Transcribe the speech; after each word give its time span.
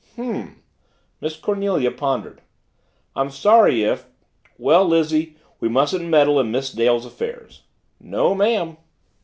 "H'm," 0.15 0.63
Miss 1.19 1.35
Cornelia 1.37 1.91
pondered. 1.91 2.41
"I'm 3.15 3.29
sorry 3.29 3.83
if 3.83 4.07
well, 4.57 4.83
Lizzie, 4.83 5.37
we 5.59 5.69
mustn't 5.69 6.09
meddle 6.09 6.39
in 6.39 6.49
Miss 6.49 6.71
Dale's 6.73 7.05
affairs." 7.05 7.61
"No, 7.99 8.33
ma'am." 8.33 8.77